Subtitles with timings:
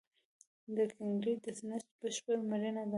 [0.75, 2.89] د ګینګرین د نسج بشپړ مړینه ده.